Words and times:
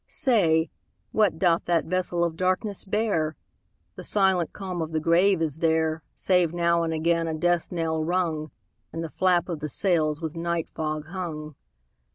Say, 0.07 0.71
what 1.11 1.37
doth 1.37 1.65
that 1.65 1.85
vessel 1.85 2.23
of 2.23 2.35
darkness 2.35 2.85
bear? 2.85 3.35
The 3.95 4.03
silent 4.03 4.51
calm 4.51 4.81
of 4.81 4.93
the 4.93 4.99
grave 4.99 5.43
is 5.43 5.59
there, 5.59 6.01
Save 6.15 6.55
now 6.55 6.81
and 6.81 6.91
again 6.91 7.27
a 7.27 7.35
death 7.35 7.71
knell 7.71 8.03
rung, 8.03 8.49
And 8.91 9.03
the 9.03 9.11
flap 9.11 9.47
of 9.47 9.59
the 9.59 9.69
sails 9.69 10.19
with 10.19 10.35
night 10.35 10.67
fog 10.73 11.05
hung. 11.09 11.53